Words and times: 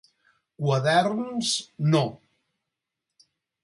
Quaderns 0.61 1.53
no. 1.93 2.05